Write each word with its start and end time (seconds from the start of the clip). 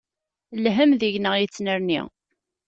Lhem 0.63 0.91
deg-neɣ 0.99 1.35
yettnerni. 1.37 2.01